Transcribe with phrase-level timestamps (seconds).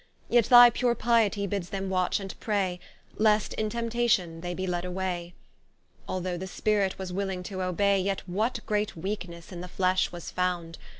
[0.29, 2.79] Yet thy pure Pietie bids them Watch and Pray,
[3.17, 5.35] Lest in Temptation they be led away.
[6.07, 10.31] Although the Spirit was willing to obay, Yet what great weaknesse in the Flesh was
[10.31, 10.79] found!